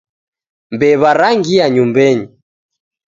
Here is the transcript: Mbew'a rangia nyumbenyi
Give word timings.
Mbew'a 0.73 1.09
rangia 1.19 1.65
nyumbenyi 1.73 2.25